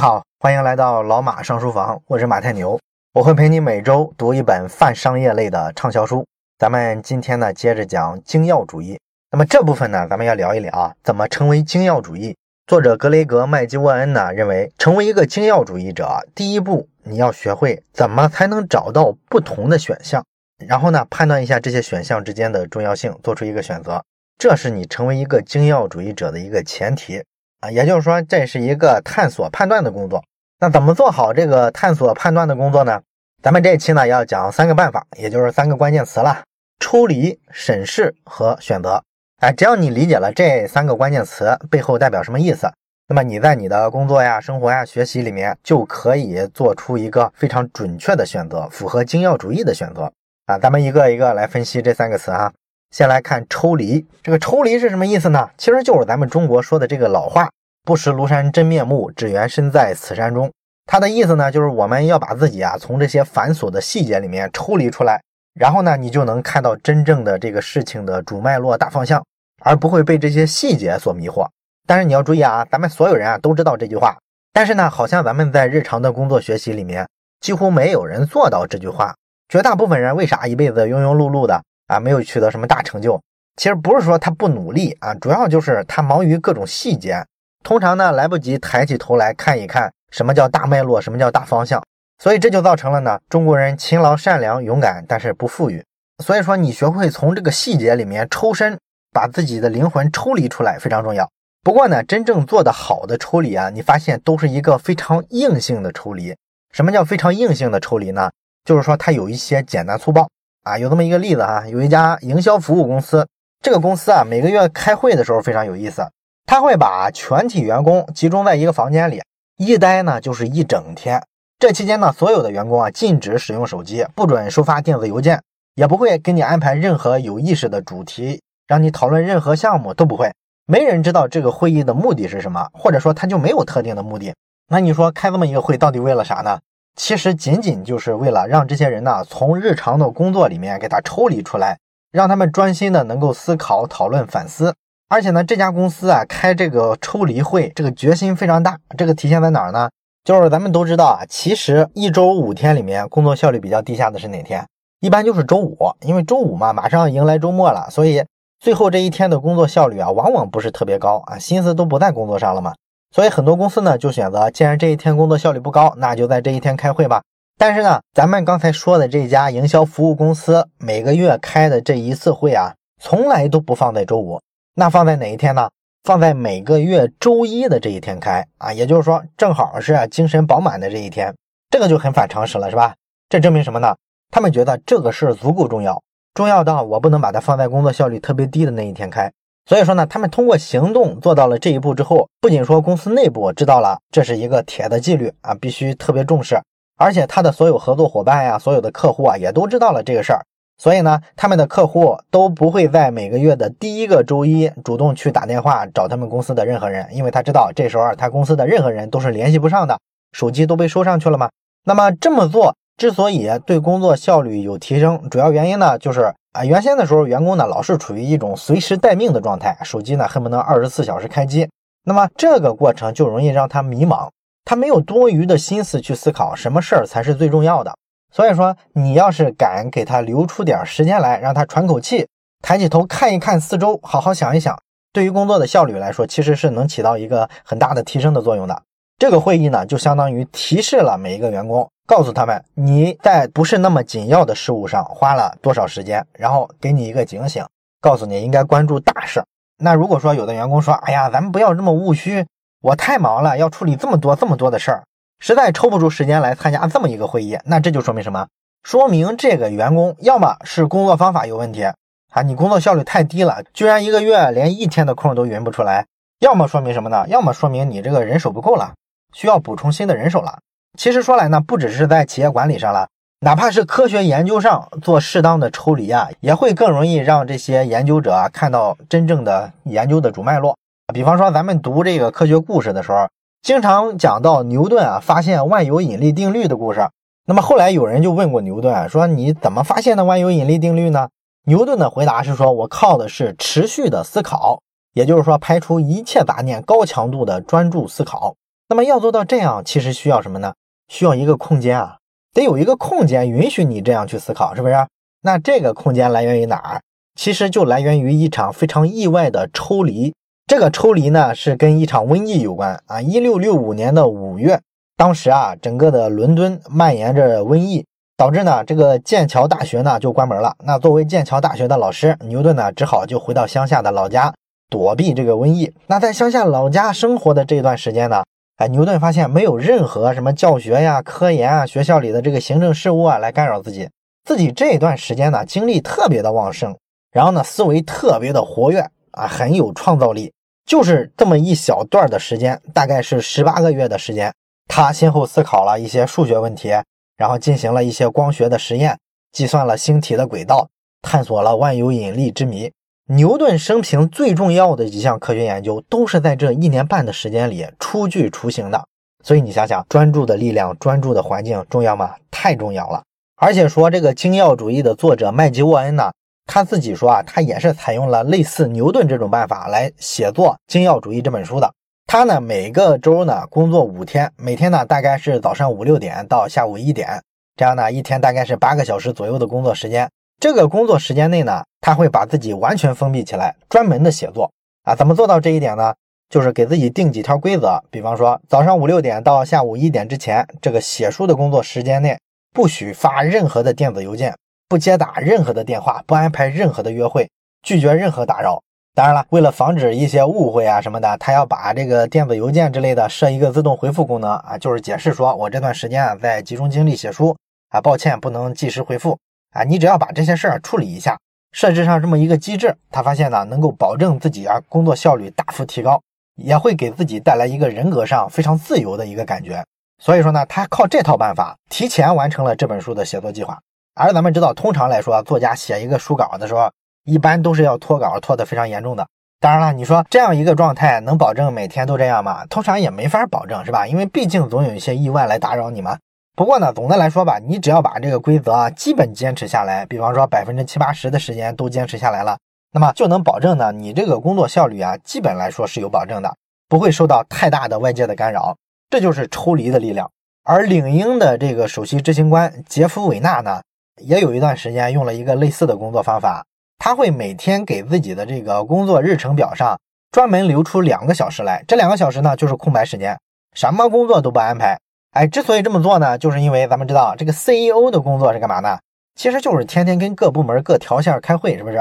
[0.00, 2.80] 好，欢迎来到老马上书房，我是马太牛，
[3.12, 6.26] 我会陪你每周读一本泛商业类的畅销书。
[6.58, 8.98] 咱们今天呢，接着讲精要主义。
[9.30, 12.34] 那么这部分呢，咱们要聊一聊啊，怎么成为精要主义。
[12.66, 20.24] 作者格雷格麦基沃恩呢，认为成为一个精要主义者，第一步你要学会怎么才能找到不同的选项，
[20.66, 24.02] 然后呢，判断一下这些选项之间的重要性，做出一个选择。
[24.38, 27.22] 这是你成为一个精要主义者的一个前提
[27.60, 30.24] 啊，也就是说，这是一个探索判断的工作。
[30.58, 33.00] 那怎么做好这个探索判断的工作呢？
[33.42, 36.42] 咱们这期呢要讲三个办法，也就是三个关键词了：
[36.78, 39.02] 抽离、审视和选择。
[39.40, 42.70] 哎，只要你理解了这三个关键词背后代表什么意思，
[43.08, 50.12] 那么你在你的工作呀、生活呀、学习里面就可以做出一个非常准确的选择，符合精要主义的选择
[50.44, 50.58] 啊。
[50.58, 52.52] 咱们一个一个来分析这三个词哈。
[52.90, 55.48] 先来看抽离，这个抽离是什么意思呢？
[55.56, 57.48] 其实就是咱们中国说的这个老话
[57.86, 60.50] “不识庐山真面目，只缘身在此山中”。
[60.86, 65.22] 它的意思呢，就是我们要把自己啊从这些繁琐的细节里面抽离出来，
[65.54, 69.24] 然后呢，你就能看到真正的这个事情的主脉络、大方向，
[69.62, 71.46] 而不会被这些细节所迷惑。
[71.86, 74.18] 但是你要注意啊，咱们所有人啊都知道这句话，
[74.52, 77.08] 但是呢，好像咱们在日常的工作学习里面
[77.40, 79.14] 几乎没有人做到这句话。
[79.48, 81.62] 绝大部分人为啥一辈子庸庸碌碌的？
[81.90, 83.20] 啊，没有取得什么大成就，
[83.56, 87.26] 其实不是说他不努力啊，主要就是他忙于各种细节，
[87.64, 91.82] 通常呢来不及抬起头来看一看什么叫大脉络，什么叫大方向，
[92.22, 95.84] 所以这就造成了呢中国人勤劳、善良、勇敢，但是不富裕。
[96.22, 98.78] 所以说你学会从这个细节里面抽身，
[99.12, 101.28] 把自己的灵魂抽离出来非常重要。
[101.62, 106.34] 不过呢，真正做得好的抽离啊，你发现都是一个非常硬性的抽离。
[106.72, 108.30] 什么叫非常硬性的抽离呢？
[108.64, 110.28] 就是说它有一些简单粗暴。
[110.62, 113.26] 啊，有这么一个例子哈，有一家营销服务公司，
[113.62, 116.06] 这个公司啊，每个月开会的时候非常有意思，
[116.46, 119.22] 他会把全体员工集中在一个房间里，
[119.56, 121.22] 一待呢就是一整天。
[121.58, 125.42] 这期间呢，所有的员工啊禁止使用手机，不准收发电子邮件，
[125.74, 130.30] 也不会给你安排任何有意识的主题，让你讨论任何项目都不会。
[130.66, 134.34] 没人知道这个会议的目的是什么，或者说他就没有特定的目的。
[134.68, 136.58] 那你说开这么一个会到底为了啥呢？
[137.02, 141.78] 其实仅仅就是为了让这些人呢，从日常的工作里面给他抽离出来，
[142.12, 144.74] 让他们专心的能够思考、讨论、反思。
[145.08, 148.76] 而且呢，这家公司啊，开这个抽离会，这个决心非常大。
[148.98, 149.88] 这个体现在哪儿呢？
[150.24, 154.66] 就是咱们都知道啊，其实一周五天里面，工作效率比较低下的是哪天？
[155.00, 158.22] 一般就是周五，因为周五嘛，马上要迎来周末了，所以
[158.60, 162.74] 最后这一天的工作效率啊，往往不是特别高啊，心思都不在工作上了嘛。
[163.12, 167.22] 所以很多公司呢就选择，既然这一天工作效率不高，那就在这一天开会吧。
[167.58, 174.40] 但是呢，咱们刚才说的这家营销服务公司每个月开的这一次会啊，从来都不放在周五，
[174.74, 175.68] 那放在哪一天呢？
[176.04, 181.34] 放在每个月周一的这一天开啊，也就是说正好是精神饱满的这一天，
[181.68, 182.94] 这个就很反常识了，是吧？
[183.28, 183.94] 这证明什么呢？
[184.30, 189.30] 他们觉得这个事足够重要，重要到我不能把它放在工作效率特别低的那一天开。
[189.70, 196.60] 所以说呢，他们通过行动做到了这一步之后，不仅说公司内部知道了这是一个铁的纪律啊，必须特别重视，
[196.96, 200.44] 而且他的所有合作伙伴呀、所有的客户啊，也都知道了这个事儿。
[200.76, 210.00] 所以呢，他们的客户都不会在每个月的第一个周一主动去打电话找他们公司的任何人，因为他知道这时候他公司的任何人都是联系不上的，
[210.32, 211.48] 手机都被收上去了嘛。
[211.84, 216.34] 那么这么做之所以对工作效率有提升，主要原因呢，就是。
[216.52, 221.70] 啊，原先的时候，员工呢老是处于一种随时待命的状态，手机呢恨不能二十四小时开机。
[222.04, 224.28] 那么这个过程就容易让他迷茫，
[224.64, 227.94] 他没有多余的心思去思考什么事儿才是最重要的。
[228.32, 232.26] 所以说，你要是敢给他留出点时间来，让他喘口气，
[232.62, 234.76] 抬起头看一看四周，好好想一想，
[235.12, 238.82] 对于工作的效率来说，其实是能起到一个很大的提升的作用的。
[239.20, 241.86] 这个会议呢，就相当于提示了每一个员工。
[242.06, 247.62] 告诉他们你在不是那么紧要的事物上花了多少时间，然后给你一个警醒，
[248.00, 249.44] 告诉你应该关注大事。
[249.76, 252.46] 那如果说有的员工说，哎呀，咱们不要这么务虚，
[252.80, 255.04] 我太忙了，要处理这么多这么多的事儿，
[255.38, 258.46] 实在抽不出时间来参加这么一个会议，那这就说明什么？
[258.82, 261.84] 说明这个员工要么是工作方法有问题
[262.32, 266.06] 啊，你工作效率太低了，居然一个月连一天的空都匀不出来；
[266.40, 267.26] 要么说明什么呢？
[267.28, 268.94] 要么说明你这个人手不够了，
[269.32, 270.58] 需要补充新的人手了。
[270.98, 273.08] 其实说来呢，不只是在企业管理上了，
[273.40, 280.76] 哪怕是科学研究上做适当的抽离啊，也会更容易让这些研究者啊看到真正的研究的主脉络。
[281.14, 283.28] 比方说，咱们读这个科学故事的时候，
[283.62, 287.08] 经常讲到牛顿啊发现万有引力定律的故事。
[287.46, 291.28] 那么后来有人就问过牛顿，啊说你怎么发现的万有引力定律呢？
[291.66, 294.80] 牛顿的回答是说，我靠的是持续的思考，
[295.14, 298.54] 也就是说排除一切杂念，高强度的专注思考。
[298.90, 300.74] 那么要做到这样，其实需要什么呢？
[301.06, 302.16] 需要一个空间啊，
[302.52, 305.06] 得有一个空间允许你这样去思考，是不是？
[305.42, 307.00] 那这个空间来源于哪儿？
[307.36, 310.34] 其实就来源于一场非常意外的抽离。
[310.66, 313.22] 这个抽离呢，是跟一场瘟疫有关啊。
[313.22, 314.80] 一六六五年的五月，
[315.16, 318.04] 当时啊，整个的伦敦蔓延着瘟疫，
[318.36, 320.74] 导致呢，这个剑桥大学呢就关门了。
[320.84, 324.52] 那作为剑桥大学的老师，牛顿呢只好就回到乡下的老家
[324.88, 325.94] 躲避这个瘟疫。
[326.08, 328.42] 那在乡下老家生活的这段时间呢，
[328.80, 334.08] 哎，牛顿发现没有任何什么教学呀、科研啊、学校里的这个行政事务啊来干扰自己，
[334.42, 336.96] 自己这一段时间呢精力特别的旺盛，
[337.30, 339.00] 然后呢思维特别的活跃
[339.32, 340.50] 啊，很有创造力。
[340.86, 344.50] 就是这么一小段的时间，大概是十八个月的时间，
[344.88, 346.88] 他先后思考了一些数学问题，
[347.36, 349.18] 然后进行了一些光学的实验，
[349.52, 350.88] 计算了星体的轨道，
[351.20, 352.90] 探索了万有引力之谜。
[353.32, 359.04] 牛顿生平最重要的几项科学研究，都是在这一年半的时间里初具雏形的。
[359.44, 362.34] 所以你想想，专注的力量、专注的环境重要吗？
[362.50, 363.22] 太重要了。
[363.54, 366.32] 而且说这个精要主义的作者麦吉沃恩呢？
[366.66, 371.88] 他自己说啊，他也是采用了类似牛顿这种办法来写作《精要主义》这本书的。
[372.26, 377.40] 他呢，每个周呢工作五天，每天呢大概是早上五六点到下午一点，
[377.76, 380.28] 这样呢一天大概是八个小时左右的工作时间。
[380.60, 384.70] 这个工作时间内呢，他会把自己完全封闭起来，专门的写作
[385.04, 385.14] 啊。
[385.14, 386.14] 怎么做到这一点呢？
[386.50, 392.38] 就是给自己定几条规则，比方说早上五六点到下午一点之前，这个写书的工作时间内
[392.74, 394.54] 不许发任何的电子邮件。
[394.86, 397.48] 不接打任何的电话，不安排任何的约会，
[397.82, 398.82] 拒绝任何打扰。
[399.14, 407.56] 当然了，为了防止一些误会啊什么的，他要把这个电子邮件之类的设一个自动回复功能啊，就是解释说我这段时间啊在集中精力写书
[407.90, 409.38] 啊，抱歉不能及时回复
[409.72, 409.82] 啊。
[409.84, 411.38] 你只要把这些事儿处理一下，
[411.72, 416.20] 设置上这么一个机制，他发现呢能够保证自己啊工作效率大幅提高，
[416.56, 419.84] 也会给自己带来一个人格上非常自由的一个感觉。
[420.22, 423.78] 所以说呢，他靠这套办法提前完成了这本书的写作计划。
[424.14, 426.90] 而咱们知道，通常来说，作家写一个书稿的时候，
[427.24, 429.26] 一般都是要拖稿，拖得非常严重的。
[429.60, 432.66] 当然了，你说这样一个状态能保证每天都这样吗？
[432.66, 434.06] 通常也没法保证，是吧？
[434.06, 436.18] 因为毕竟总有一些意外来打扰你嘛。
[436.56, 442.58] 不过呢，总的来说吧，你只要把这个规则啊基本坚持下来，比方说百分之七八十的时间都坚持下来了，
[442.92, 446.54] 那么就能保证呢，你这个工作效率啊，基本来说是有保证的，
[446.88, 448.76] 不会受到太大的外界的干扰。
[449.08, 450.30] 这就是抽离的力量。
[450.62, 453.80] 而领英的这个首席执行官杰夫·韦纳呢？
[454.20, 456.62] 也有一段时间用了一个类似的工作方法，
[456.98, 459.98] 他会每天给自己的这个工作日程表上
[460.30, 463.38] 专门留出两个小时来，这两个小时呢就是空白时间，
[463.72, 464.98] 什么工作都不安排。
[465.32, 468.98] 哎，之所以这么做呢，就是因为咱们知道这个 CEO 的工作是干嘛呢？
[469.36, 471.98] 其实就是天天跟各部门各条线开会，是不是？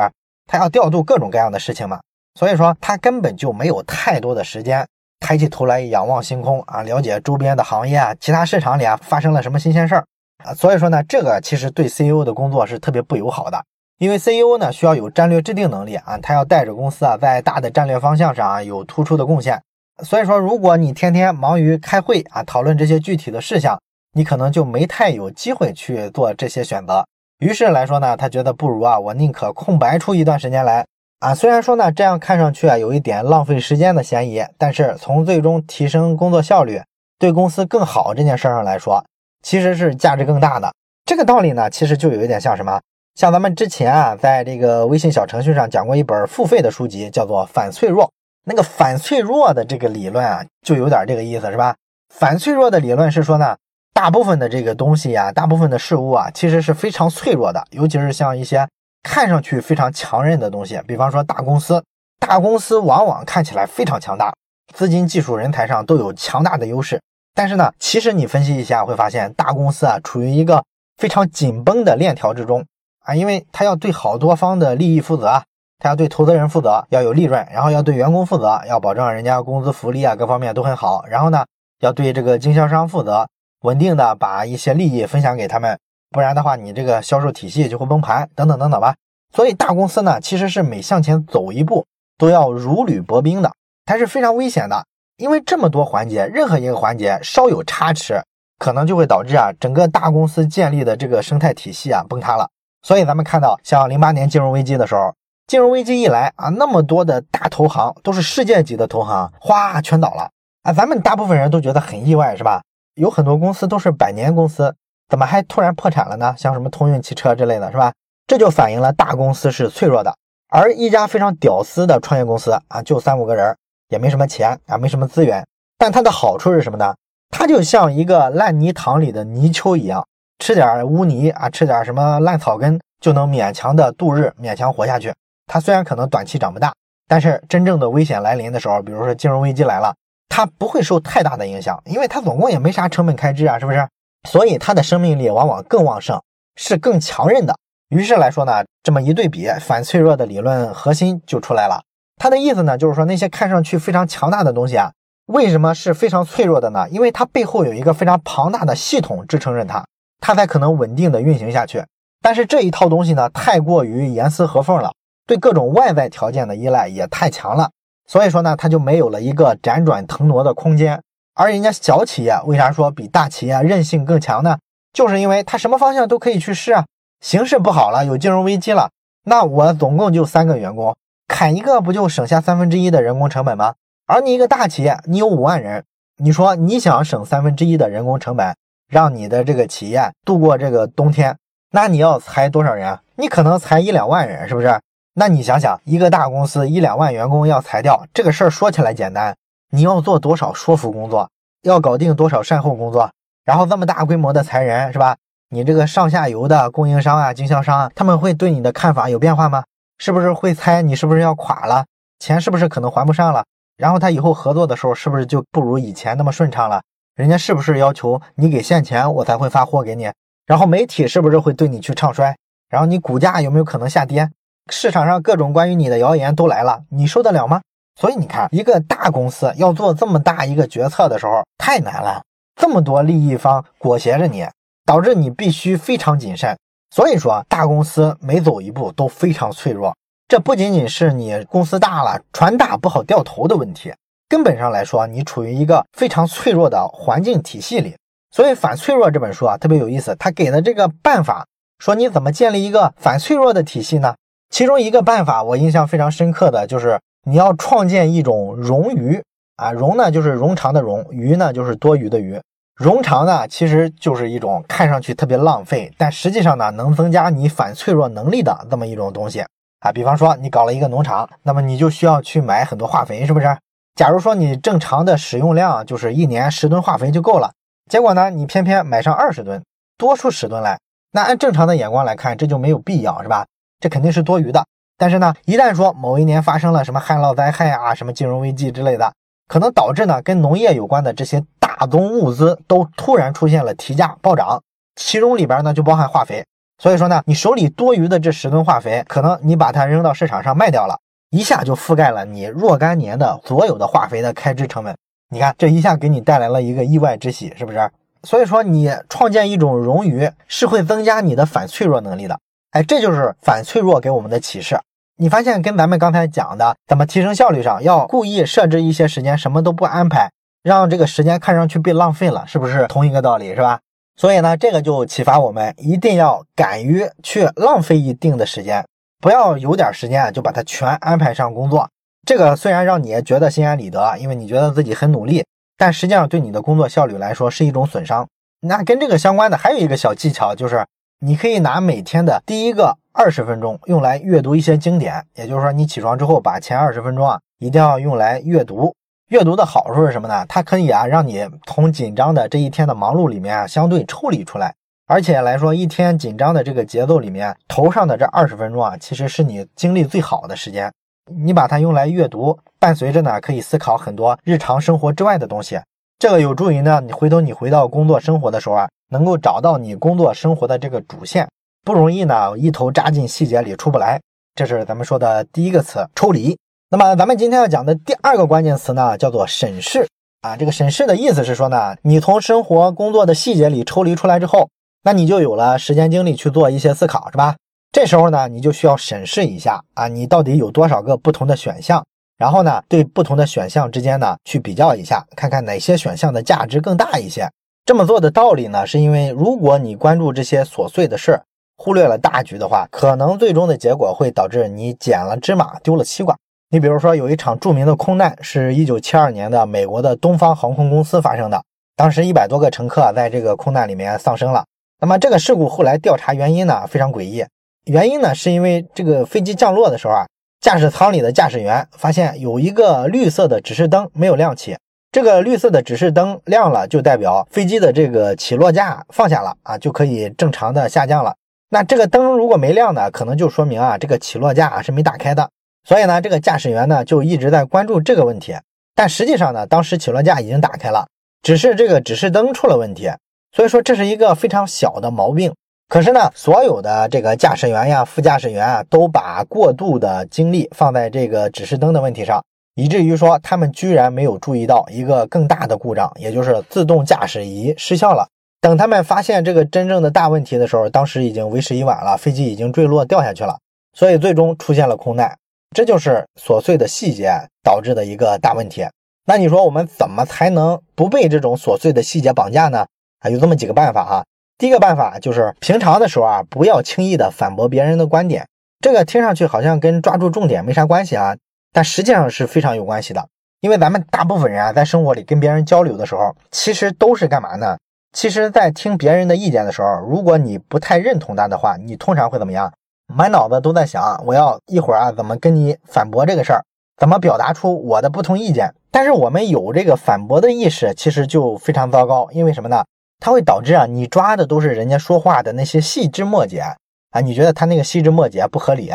[0.48, 2.00] 他要调度各种各样的事情嘛，
[2.34, 4.84] 所以说他根本就没有太多的时间
[5.20, 10.04] 抬起头来仰望星空啊，了解周边的行业啊，其他市场里啊发生了什么新鲜事儿。
[10.44, 13.64] 啊，所以说呢，这个其实对 CEO 的工作是特别不友好的，
[14.00, 19.62] 因为 CEO 呢需要有战略制定能力啊，他要带着公司啊在大的战略方向上啊有突出的贡献。
[20.04, 23.80] 所以说，如果你天天忙于开会啊，讨论这些具体的事项，
[24.14, 27.06] 你可能就没太有机会去做这些选择。
[27.40, 30.86] 于是来说呢，他觉得不如啊，我宁可空白出一段时间来
[31.20, 31.34] 啊。
[31.34, 36.82] 虽然说呢，这样看上去啊有一点浪费时间的嫌疑，但是从最终提升工作效率、
[37.18, 39.04] 对公司更好这件事上来说。
[39.42, 40.70] 其实是价值更大的
[41.06, 42.82] 这个道理呢，其实就有一点像什么？
[43.16, 48.06] 像咱们之前啊，在这个微信小程序上讲过一本付费的书籍，叫做《反脆弱》。
[48.50, 51.76] 那个反脆弱的这个理论啊，就有点这个意思，是吧？
[52.12, 53.56] 反脆弱的理论是说呢，
[53.94, 58.68] 大部分的这个东西呀，大部分的事物啊，其实是非常脆弱的，尤其是像一些
[59.04, 61.84] 看上去非常强韧的东西，比方说大公司，
[62.20, 64.34] 大公司往往看起来非常强大，
[64.74, 67.00] 资金、技术、人才上都有强大的优势。
[67.36, 70.64] 但是呢，其实你分析一下会发现，大公司啊处于一个
[70.98, 72.66] 非常紧绷的链条之中
[73.06, 75.44] 啊，因为它要对好多方的利益负责，
[75.80, 81.46] 他要对投资人负责，要有利润，然后要对员工负责，要保证人家工资福利啊各方面都很好，然后呢，
[81.80, 83.28] 要对这个经销商负责，
[83.62, 85.80] 稳定的把一些利益分享给他们，
[86.12, 88.94] 不然的话，你这个销售体系就会崩盘，等等等等吧。
[89.34, 91.86] 所以大公司呢，其实是每向前走一步
[92.18, 93.52] 都要如履薄冰的，
[93.86, 94.86] 它是非常危险的。
[95.18, 98.22] 因为这么多环节，任何一个环节稍有差池，
[98.58, 102.50] 可能就会导致啊整个大公司建立的这个生态体系啊崩塌了。
[102.82, 105.14] 所以咱们看到，像零八年金融危机的时候，
[105.50, 110.30] 金融危机一来啊，那么多的大投行都是世界级的投行，哗全倒了
[110.62, 110.72] 啊。
[110.72, 112.62] 咱们大部分人都觉得很意外，是吧？
[112.94, 114.76] 有很多公司都是百年公司，
[115.10, 116.36] 怎么还突然破产了呢？
[116.38, 117.92] 像什么通用汽车之类的是吧？
[118.28, 120.14] 这就反映了大公司是脆弱的，
[120.50, 123.58] 而一家非常屌丝的创业公司啊，就三五个人。
[123.90, 125.44] 也没什么钱啊，没什么资源，
[125.80, 126.94] 但它的好处是什么呢？
[127.32, 130.06] 它就像一个烂泥塘里的泥鳅一样，
[130.38, 135.12] 吃点污泥啊，吃点什么烂草根就能勉强的度日，勉强活下去。
[135.52, 136.72] 它虽然可能短期长不大，
[137.08, 139.96] 但是真正的危险来临的时候，比如说金融危机来了，
[140.30, 143.86] 它不会受太大的影响，因为它总共也没啥成本开支啊，是不是？
[144.30, 146.22] 所以它的生命力往往更旺盛，
[146.56, 147.56] 是更强韧的。
[147.90, 151.82] 于是来说呢，这么一对比，反脆弱的理论核心就出来了。
[152.22, 154.92] 它的意思呢，就是说那些看上去非常强大的东西啊，
[155.26, 156.88] 为什么是非常脆弱的呢？
[156.90, 159.84] 因为它背后有一个非常庞大的系统支撑着它，
[160.22, 161.84] 它才可能稳定的运行下去。
[162.22, 164.92] 但是这一套东西呢，太过于严丝合缝了，
[165.30, 167.70] 对各种外在条件的依赖也太强了，
[168.08, 171.00] 所以说呢，它就没有了一个辗转腾挪的空间。
[171.36, 174.58] 而人家小企业为啥说比大企业韧性更强呢？
[174.92, 176.84] 就是因为它什么方向都可以去试啊。
[177.22, 178.90] 形势不好了，有金融危机了，
[179.26, 183.76] 那我总共就三个员工，砍一个不就省下三分之一的人工成本吗？
[184.08, 185.84] 而你一个大企业，你有五万人，
[186.18, 188.56] 你说你想省三分之一的人工成本，
[188.90, 191.38] 让你的这个企业度过这个冬天，
[191.70, 193.04] 那你要裁多少人啊？
[193.16, 194.80] 你可能裁一两万人，是不是？
[195.20, 199.36] 那你想想，一个大公司一两万员工要裁掉，这个事儿说起来简单。
[199.70, 201.30] 你要做多少说服工作，
[201.64, 203.12] 要搞定多少善后工作，
[203.44, 205.18] 然后这么大规模的裁人是吧？
[205.50, 209.66] 你这个上下游的供应商啊、经销商啊，他们会对你的看法有变化吗？
[209.98, 211.84] 是不是会猜你是不是要垮了？
[212.20, 213.44] 钱是不是可能还不上了？
[213.76, 216.82] 然后他以后合作的时候是不是就不如以前那么顺畅了？
[217.18, 220.10] 人家是不是要求你给现钱我才会发货给你？
[220.46, 222.38] 然后媒体是不是会对你去唱衰？
[222.70, 224.30] 然后你股价有没有可能下跌？
[224.70, 227.62] 市场上各种关于你的谣言都来了，你受得了吗？
[228.00, 232.24] 所以你看，一个大公司要做这么大一个决策的时候太难了，
[232.56, 234.48] 这么多利益方裹挟着你，
[234.86, 236.58] 导致你必须非常谨慎。
[236.96, 239.94] 所以说，大公司每走一步都非常脆弱。
[240.28, 243.94] 这不仅仅是你公司大了，船大不好掉头的问题，
[244.30, 247.96] 根本上来说，你处于一个非常脆弱的环境体系里。
[248.32, 251.46] 所以，《反脆弱》这本书啊特别有意思，他给的这个办法，
[251.80, 254.16] 说你怎么建立一个反脆弱的体系呢？
[254.50, 257.00] 其中一个办法，我印象非常深刻的就是。
[257.26, 259.22] 你要创建一种冗余
[259.58, 262.40] 啊，冗呢就是冗长的冗，余呢就是多余的余。
[262.78, 269.44] 冗长呢其实就是一种看上去特别浪费，但实际上呢能增加你反脆弱能力的这么一种东西
[269.82, 269.92] 啊。
[269.92, 273.56] 比方说你搞了一个农场，那么你就需要去买很多化肥，是不是？
[273.96, 277.52] 假如说你正常的使用量就是一年十吨化肥就够了，
[277.92, 279.62] 结果呢你偏偏买上二十吨，
[279.98, 280.80] 多出十吨来，
[281.12, 283.46] 那按正常的眼光来看，这就没有必要，是吧？
[283.80, 284.66] 这肯定是多余的。
[284.98, 289.14] 但是呢，一旦说某一年发生了什么旱涝灾害啊、什么金融危机之类的，
[289.48, 294.62] 可能导致呢跟农业有关的这些大宗物资都突然出现了提价暴涨，
[294.96, 296.44] 其中里边呢就包含化肥。
[296.82, 300.98] 所以说呢，你手里多余的这十吨化肥，可能你把它扔到市场上卖掉了，
[301.30, 304.96] 一下就覆盖了你若干年的所有的化肥的开支成本。
[305.30, 307.90] 你看这一下给你带来了一个意外之喜，是不是？
[308.24, 312.38] 所以说你创建一种冗余是会增加你的反脆弱能力的。
[312.72, 314.80] 哎，这就是反脆弱给我们的启示。
[315.18, 320.32] 你发现跟咱们刚才讲的怎么提升效率上，要故意设置一些时间，什么都不安排，
[320.64, 323.80] 让这个时间看上去被浪费了，是不是同一个道理，是吧？
[324.16, 328.86] 所以呢，这个就启发我们一定要敢于去浪费一定的时间，
[329.20, 331.90] 不要有点时间啊就把它全安排上工作。
[332.28, 335.46] 这个虽然让你觉得心安理得，因为你觉得自己很努力，
[335.78, 338.28] 但实际上对你的工作效率来说是一种损伤。
[338.62, 340.86] 那跟这个相关的还有一个小技巧，就是
[341.22, 342.98] 你可以拿每天的第一个。
[343.12, 348.96] 二十分钟用来阅读一些经典，也就是说，你起床之后把前二十分钟啊，一定要用来阅读。
[349.28, 350.46] 阅读的好处是什么呢？
[350.48, 354.74] 它可以啊，让你从紧张的这一天的忙碌里面啊，相对抽离出来。
[355.06, 360.90] 而且来说，一天紧张的这个节奏里面，头上的这二十分钟啊，其实是你精力最好的时间。
[361.30, 365.78] 你把它用来阅读，伴随着呢，可以思考很多日常生活之外的东西。
[366.20, 371.48] 这个有助于呢，你回头你回到工作生活的时候啊，能够找到你工作生活的这个主线。
[371.86, 374.20] 不容易呢，一头扎进细节里出不来。
[374.54, 376.58] 这是咱们说的第一个词“抽离”。
[376.92, 380.06] 那么咱们今天要讲的第二个关键词呢，叫做“审视”
[380.44, 380.58] 啊。
[380.58, 384.70] 这个“审视”的意思是说呢，你从生活工作的细节里抽离出来之后，
[385.04, 387.56] 那你就有了时间精力去做一些思考，是吧？
[387.94, 392.06] 这时候呢，你就需要审视一下啊，你到底有多少个不同的选项，
[392.40, 397.48] 然后呢，对不同的选项之间呢去比较一下，看看哪些选项的价值更大一些。
[397.86, 401.44] 这么做的道理呢，是因为如果你关注这些琐碎的事儿。
[401.82, 406.36] 忽略了大局的话，可能最终的结果会导致你捡了芝麻丢了西瓜。
[406.72, 411.64] 你比如说，有一场著名的空难，是一九七二年的美国的东方航空公司发生的，
[411.96, 414.66] 当时一百多个乘客在这个空难里面丧生了。
[415.00, 417.46] 那么这个事故后来调查原因呢，非常诡异。
[417.86, 420.28] 原因呢，是因为这个飞机降落的时候啊，
[420.62, 424.78] 驾驶舱里的驾驶员发现有一个绿色的指示灯没有亮起，
[425.10, 431.34] 这个绿色的指示灯亮了，就代表飞机的这个起落架放下了啊，就可以正常的下降了。
[431.70, 435.50] 那这个灯如果没亮呢，可能就说明啊，这个起落架是没打开的。
[435.88, 438.54] 所以呢，这个驾驶员呢就一直在关注这个问题。
[438.94, 441.08] 但实际上呢，当时起落架已经打开了，
[441.42, 443.10] 只是这个指示灯出了问题。
[443.56, 445.54] 所以说这是一个非常小的毛病。
[445.90, 452.42] 可是呢，所有的这个驾驶员呀、副驾驶员啊，都把过度的精力放在这个指示灯的问题上。
[452.76, 458.30] 以至于说他们居然没有注意到一个更大的故障，也就是自动驾驶仪失效了。
[458.62, 463.58] 等他们发现这个真正的大问题的时候，当时已经为时已晚了，飞机已经坠落掉下去了。
[463.98, 465.36] 所以最终出现了空难，
[465.76, 468.86] 这就是琐碎的细节导致的一个大问题。
[469.26, 472.86] 那你说我们怎么才能不被这种琐碎的细节绑架呢？
[473.22, 474.24] 啊，有这么几个办法哈。
[474.60, 478.46] 第一个办法就是平常的时候啊，不要轻易的反驳别人的观点。
[478.82, 481.34] 这个听上去好像跟抓住重点没啥关系啊。
[481.72, 483.26] 但实际上是非常有关系的，
[483.62, 487.78] 因为咱们大部分人啊，在生活里跟别人交流的时候，其实都是干嘛呢？
[488.12, 492.74] 其实，在听别人的意见的时候，如果你不太认同他的话，你通常会怎么样？
[493.08, 496.66] 满脑子都在想，我要一会儿啊，怎么跟你反驳这个事儿，
[496.98, 498.74] 怎么表达出我的不同意见？
[498.92, 502.84] 但是我们有这个反驳的意识，其实就非常糟糕，因为什么呢？
[503.20, 506.64] 它会导致啊，你抓的都是人家说话的那些细枝末节
[507.12, 508.92] 啊，你觉得他那个细枝末节不合理？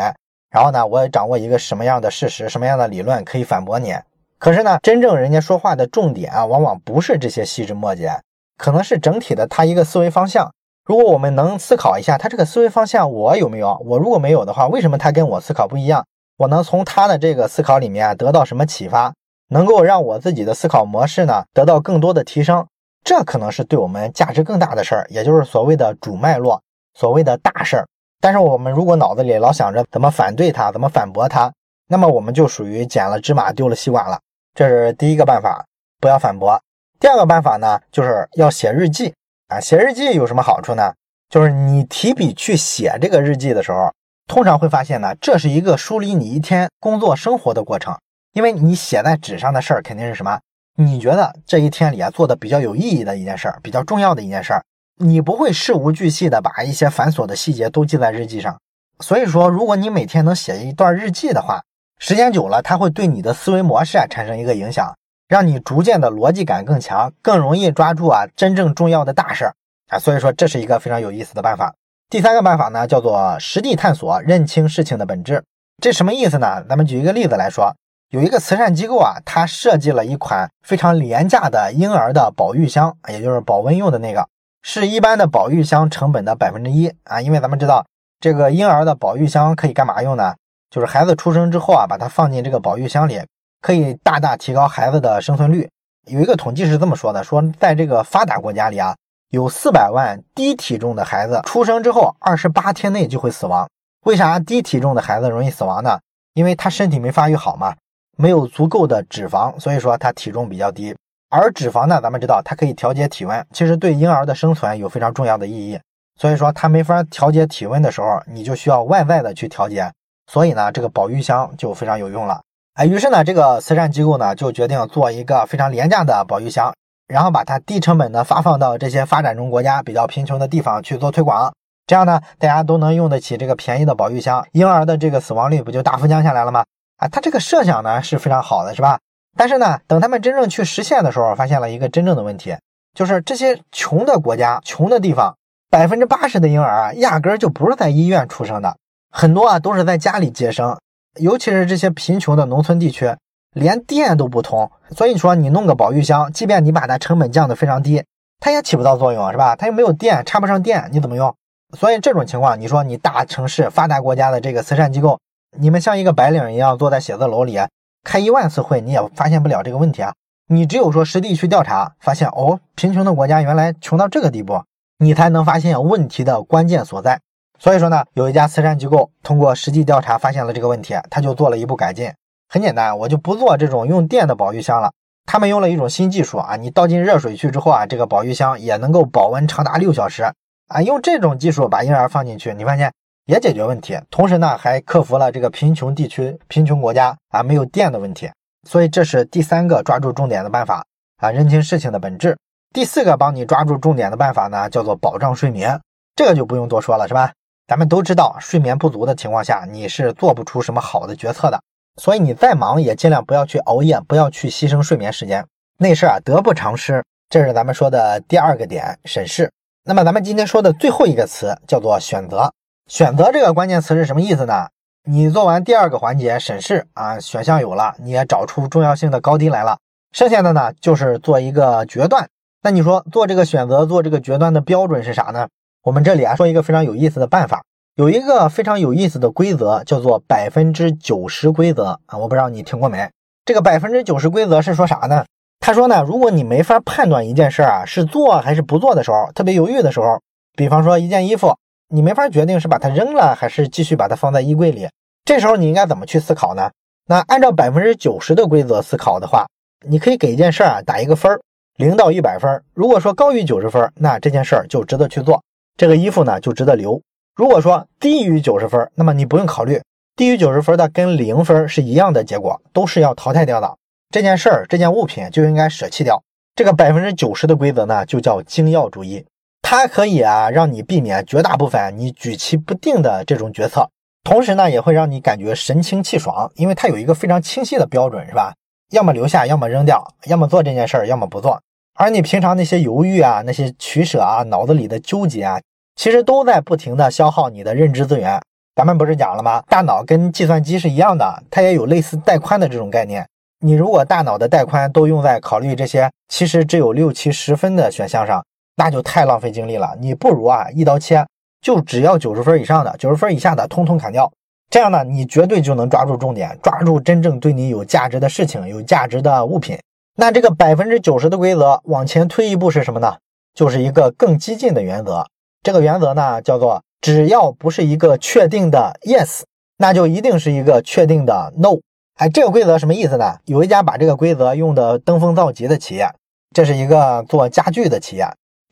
[0.49, 3.93] 然后呢，我也掌握一个什么样的事实、什么样的理论可以反驳你。
[4.37, 8.11] 可是呢，真正人家说话的重点啊，往往不是这些细枝末节，
[8.57, 10.51] 可能是整体的他一个思维方向。
[10.85, 13.81] 如果我们能思考一下，他这个思维方向我有没有？
[13.85, 16.05] 我如果没有的话，为什么他跟我思考不一样？
[16.37, 19.13] 我能从他的这个思考里面得到什么启发，
[19.49, 22.65] 能够让我自己的思考模式呢得到更多的提升？
[23.05, 26.61] 这可能是对我们价值更大的事儿，也就是所谓的主脉络，
[26.95, 27.87] 所谓的大事儿。
[28.19, 31.53] 但是我们如果脑子里老想着怎么反对他，怎么反驳他，
[31.87, 34.19] 那么我们就属于捡了芝麻丢了西瓜了。
[34.55, 35.63] 这是第一个办法，
[36.01, 36.59] 不要反驳。
[36.99, 39.13] 第二个办法呢，就是要写日记
[39.49, 39.59] 啊。
[39.59, 40.91] 写日记有什么好处呢？
[41.29, 43.93] 就是你提笔去写这个日记的时候，
[44.27, 47.95] 通常会发现呢，这是一个梳理你一天工作生活的过程。
[48.33, 50.39] 因为你写在纸上的事儿肯定是什么？
[50.77, 54.61] 你觉得这一天里啊做的比较有意义的一件事儿，比较重要的一件事儿。
[54.97, 58.59] 你不会事无巨细的把一些繁琐的细节都记在日记上，
[58.99, 61.61] 所以说，如果你每天能写一段日记的话，
[61.99, 64.93] 时间久了，它会对你的思维模式啊产生一个影响，
[65.27, 69.55] 让你逐渐的逻辑感更强，更容易抓住啊真正重要的大事儿
[69.87, 69.99] 啊。
[69.99, 71.73] 所以说，这是一个非常有意思的办法。
[72.09, 75.43] 第三个办法呢，叫做实地探索，认清事情的本质。
[75.81, 76.63] 这什么意思呢？
[76.69, 77.75] 咱们举一个例子来说，
[78.09, 84.27] 有一个慈善机构啊，它设计了一款非常廉价的婴儿的保育箱，也就是保温用的那个。
[84.61, 87.85] 是一般的保育箱成本的百分之一啊，因为咱们知道
[88.19, 90.33] 这个婴儿的保育箱可以干嘛用呢？
[90.69, 93.21] 就是孩子出生之后啊，把它放进这个保育箱里，
[93.61, 95.69] 可以大大提高孩子的生存率。
[96.07, 98.95] 有一个统计是这么说的：说在这个发达国家里啊，
[99.29, 103.67] 有四百万低体重的孩子出生之后二十八天内就会死亡。
[104.05, 105.99] 为啥低体重的孩子容易死亡呢？
[106.33, 107.75] 因为他身体没发育好嘛，
[108.15, 110.95] 没有足够的脂肪，所以说他体重比较低。
[111.29, 115.77] 而脂肪呢，咱们知道它可以调节体温，其实对婴儿的生存有非常重要的意义。
[116.17, 119.91] 所以说它没法调节体温的时候，你就需要外在的去调节。
[120.31, 122.41] 所以呢，这个保育箱就非常有用了。
[122.75, 126.73] 哎，于是呢，这个慈善机构呢就决定做一个非常廉价的保育箱，
[127.07, 131.53] 然后把它低成本的发放到这些发展中国家比较贫穷的地方去做推广。
[131.85, 136.63] 这样呢，大家都能用得起这个便宜的保育箱，婴儿的这个死亡率不就大幅降下来了吗？
[136.97, 138.99] 啊，他这个设想呢是非常好的，是吧？
[139.37, 142.55] 但是呢，等他们真正去实现的时候，发现了一个真正的问题，
[142.93, 145.35] 就是这些穷的国家、穷的地方，
[145.69, 148.77] 百分之八十的婴儿啊，压根儿就不是在医院出生的，
[149.11, 150.77] 很多啊都是在家里接生。
[151.19, 153.13] 尤其是这些贫穷的农村地区，
[153.53, 158.03] 连电都不通，所以说你弄个保育箱，即便你把它成本降得非常低，
[158.39, 159.55] 它也起不到作用，是吧？
[159.55, 161.35] 它又没有电，插不上电，你怎么用？
[161.77, 165.19] 所以这种情况，你说你大城市发达国家的这个慈善机构，
[165.57, 167.59] 你们像一个白领一样坐在写字楼里。
[168.03, 170.13] 开一万次会，你也发现不了这个问题啊！
[170.47, 174.61] 你只有说实地去调查，发现哦，贫穷的国家原来穷到这个地步，
[174.99, 177.19] 你才能发现问题的关键所在。
[177.57, 182.13] 所以说呢，有一家慈善机构通过实际调查发现了这个问题，他就做了一步改进。
[182.47, 184.91] 很简单，我就不做这种用电的保育箱了。
[185.25, 190.31] 他们用了一种新技术啊，你倒进热水去之后啊，这个保育箱也能够保温长达六小时
[190.67, 190.83] 啊。
[190.83, 192.93] 用这种技术把婴儿放进去，你发现。
[193.25, 198.29] 也解决问题，同时呢，还克服了这个贫穷地区、贫穷国家啊没有电的问题。
[198.69, 200.85] 所以这是第三个抓住重点的办法
[201.17, 202.37] 啊，认清事情的本质。
[202.73, 205.79] 第四个帮你抓住重点的办法呢，叫做保障睡眠。
[206.15, 207.31] 这个就不用多说了，是吧？
[207.67, 211.59] 咱们都知道，睡眠不足的情况下，你是做不出什么好的决策的。
[211.99, 215.43] 所以你再忙也尽量不要去熬夜，不要去牺牲睡眠时间。
[215.79, 217.03] 那事啊得不偿失。
[217.29, 219.51] 这是咱们说的第二个点，审视。
[219.83, 222.51] 那么咱们今天说的最后一个词叫做选择。
[222.87, 224.67] 选择这个关键词是什么意思呢？
[225.09, 229.79] 你做完第二个环节审视啊，选项有了，你也找出重要性的高低来了，
[230.11, 232.29] 剩下的呢就是做一个决断。
[232.61, 235.47] 那你说做这个选择、做这个决断的标准是啥呢？
[235.83, 237.63] 我们这里啊说一个非常有意思的办法，
[237.95, 243.09] 有一个非常有意思的规则叫做百分之九十规则啊，我不知道你听过没？
[243.45, 245.25] 这个百分之九十规则是说啥呢？
[245.59, 250.21] 他说呢，如果你没法判断一件事儿啊是做还是不做的时候，特别犹豫的时候，
[250.55, 251.57] 比方说一件衣服，
[251.89, 254.89] 你没法决定是把它扔了还是继续把它放在衣柜里，
[255.23, 256.69] 这时候你应该怎么去思考呢？
[257.07, 259.45] 那按照百分之九十的规则思考的话，
[259.87, 261.39] 你可以给一件事儿啊打一个分儿，
[261.77, 262.63] 零到一百分。
[262.73, 265.43] 如果说高于九十分，那这件事儿就值得去做，
[265.77, 266.99] 这个衣服呢就值得留。
[267.35, 269.79] 如果说低于九十分，那么你不用考虑，
[270.15, 273.75] 低于九十分的跟零分是一样的结果，都是要淘汰掉的。
[274.09, 276.23] 这件事儿，这件物品就应该舍弃掉。
[276.55, 279.25] 这个百分之九十的规则呢，就叫精要主义。
[279.67, 283.89] 它可以啊，让你避免绝大部分你举棋不定的这种决策，
[284.23, 288.53] 同时呢，也会让你感觉神清气爽，因为它有一个非常清晰的标准，是吧？
[288.91, 291.59] 要么留下，要么扔掉，要么做这件事儿，要么不做。
[291.95, 295.59] 而你平常那些犹豫啊，那些取舍啊，脑子里的纠结啊，
[295.95, 298.39] 其实都在不停的消耗你的认知资源。
[298.75, 299.63] 咱们不是讲了吗？
[299.67, 303.27] 大脑跟计算机是一样的，它也有类似带宽的这种概念。
[303.61, 308.45] 你如果大脑的带宽都用在考虑这些其实只有六七十分的选项上，
[308.75, 309.95] 那就太浪费精力了。
[309.99, 311.25] 你不如啊一刀切，
[311.61, 314.31] 就只要九十分以上的，九十分以下的通通砍掉。
[314.69, 319.77] 这样呢，你绝对就能抓住重点，抓住真正对你有价值的事情、有价值的物品。
[320.17, 323.15] 那这个百分之九十的规则往前推一步是什么呢？
[323.53, 325.25] 就是一个更激进的原则。
[325.63, 329.43] 这个原则呢叫做只要不是一个确定的 yes，
[329.77, 331.79] 那就一定是一个确定的 no。
[332.15, 333.37] 哎，这个规则什么意思呢？
[333.45, 336.07] 有一家把这个规则用的登峰造极的企业，
[336.53, 338.25] 这是一个做家具的企业。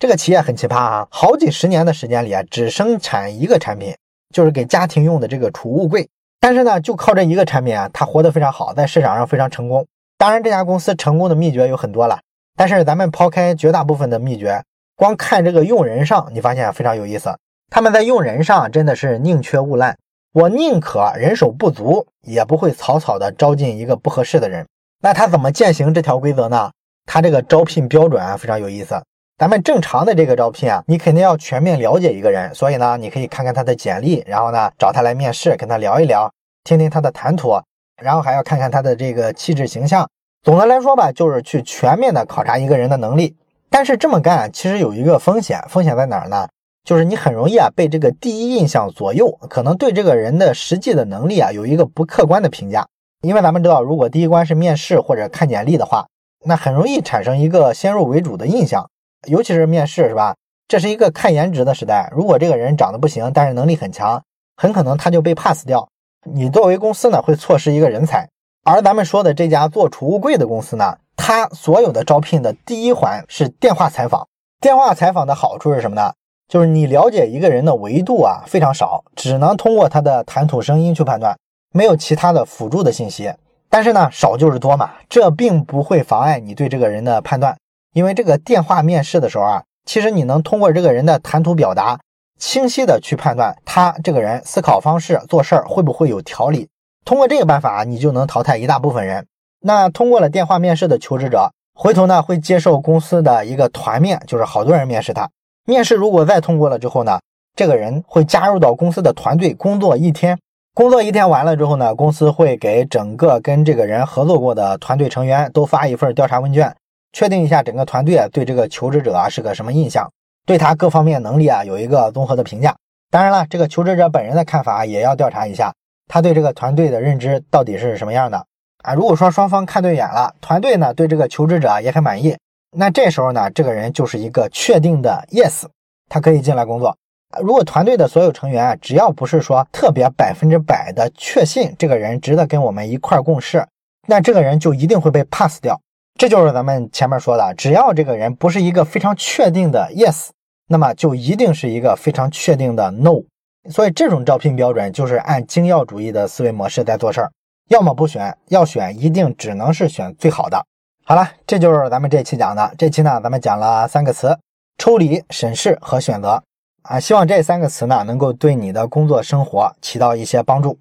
[0.03, 3.95] 这个企业很奇葩啊，好几十年的时间里啊，只生产一个产品，
[4.35, 6.09] 就是给家庭用的这个储物柜。
[6.41, 9.87] 但是呢，就靠这一个产品啊，它活得非常好，在市场上非常成功。
[10.17, 12.19] 当然，这家公司成功的秘诀有很多了，
[12.57, 14.61] 但是咱们抛开绝大部分的秘诀，
[14.97, 17.33] 光看这个用人上，你发现非常有意思。
[17.71, 19.97] 他们在用人上真的是宁缺毋滥。
[20.33, 24.67] 我宁可人手不足，也不会草草的招进一个不合适的人。
[25.01, 26.71] 那他怎么践行这条规则呢？
[27.05, 29.01] 他这个招聘标准啊非常有意思。
[29.43, 36.31] 咱们正常的这个招聘啊，你肯定要全面了解一个人，所以呢，你可以看看他的简历，然后呢找他来面试，跟他聊一聊，
[36.63, 37.61] 听听他的谈吐，
[38.01, 40.07] 然后还要看看他的这个气质形象。
[40.43, 43.35] 总的来说吧，就是去全面的考察一个人的能力。
[43.69, 46.47] 但是这么干其实有一个风险，风险在哪儿呢？
[46.85, 52.87] 就是你很容易啊被这个第一印象左右，可能对这个人的实际的能力啊有一个不客观的评价。
[53.23, 56.05] 因为咱们知道，如果第一关是面试或者看简历的话，
[56.45, 58.89] 那很容易产生一个先入为主的印象，
[59.25, 60.35] 尤其是面试是吧？
[60.67, 62.11] 这是一个看颜值的时代。
[62.15, 64.23] 如果这个人长得不行，但是能力很强，
[64.55, 65.87] 很可能他就被 pass 掉。
[66.25, 68.27] 你作为公司呢，会错失一个人才。
[68.63, 74.27] 而咱们说的这家做储物柜的公司呢，它所有的招聘的第一环是电话采访。
[74.61, 76.13] 电话采访的好处是什么呢？
[76.47, 81.37] 就是你了解一个人的维度啊非常少，只能通过他的谈吐声音去判断，
[81.73, 83.33] 没有其他的辅助的信息。
[83.69, 87.57] 但是呢，少就是多嘛，这并不会妨碍你对这个人的判断，
[87.93, 91.99] 因为这个电话面试的时候啊，其实你能通过这个人的谈吐表达，
[92.39, 96.67] 清晰的去判断他这个人思考方式、做事儿会不会有条理。
[97.05, 99.27] 通过这个办法，你就能淘汰一大部分人。
[99.61, 105.29] 那通过了电话面试的求职者，回头呢会接受公司的一个团面，就是好多人面试他。
[105.65, 107.19] 面试如果再通过了之后呢，
[107.55, 110.37] 这个人会加入到公司的团队工作一天，
[110.73, 116.75] 工作一天完了之后呢，公司会给整个跟这个人合作过的团队成员都发一份调查问卷，
[117.13, 120.11] 确定一下整个团队啊对这个求职者啊是个什么印象，
[120.45, 122.75] 对他各方面能力啊有一个综合的评价。
[123.09, 125.71] 当然了，这个求职者本人的看法也要调查一下，
[126.07, 128.43] 他对这个团队的认知到底是什么样的
[128.83, 128.93] 啊？
[128.95, 132.35] 如果说双方看对眼了，团队呢对这个求职者也很满意。
[132.75, 135.65] 那这时候呢，这个人就是一个确定的 yes，
[136.09, 136.97] 他可以进来工作。
[137.41, 143.63] 如果团队的所有成员啊，只要不是说特别百分之百的确信这个人值得跟我们一块共事，
[144.07, 145.79] 那这个人就一定会被 pass 掉。
[146.15, 150.29] 这就是咱们前面说的，只要这个人不是一个非常确定的 yes，
[150.67, 153.23] 那么就一定是一个非常确定的 no。
[153.69, 157.31] 所以这种招聘标准就是按精要主义的思维模式在做事儿，
[157.69, 160.63] 要么不选，要选一定只能是选最好的。
[161.05, 162.73] 好了，这就是咱们这期讲的。
[162.77, 164.37] 这期呢，咱们讲了三个词：
[164.77, 166.41] 抽离、审视和选择。
[166.83, 170.77] 啊，希望这三个词呢，能够对你的工作生活起到一些帮助。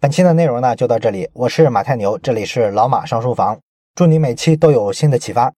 [0.00, 1.28] 本期的内容呢，就到这里。
[1.34, 3.58] 我是马太牛，这里是老马上书房。
[3.96, 5.52] 祝你每期都有新的启发。